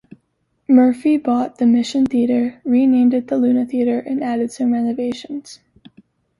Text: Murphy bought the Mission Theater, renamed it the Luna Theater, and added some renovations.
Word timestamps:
Murphy 0.67 1.15
bought 1.17 1.59
the 1.59 1.67
Mission 1.67 2.07
Theater, 2.07 2.59
renamed 2.65 3.13
it 3.13 3.27
the 3.27 3.37
Luna 3.37 3.67
Theater, 3.67 3.99
and 3.99 4.23
added 4.23 4.51
some 4.51 4.73
renovations. 4.73 5.59